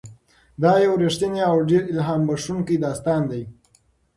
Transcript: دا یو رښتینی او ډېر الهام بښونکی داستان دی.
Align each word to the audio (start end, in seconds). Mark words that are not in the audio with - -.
دا 0.61 0.73
یو 0.85 0.93
رښتینی 1.03 1.41
او 1.51 1.55
ډېر 1.69 1.81
الهام 1.91 2.21
بښونکی 2.27 2.75
داستان 2.85 3.21
دی. 3.31 3.43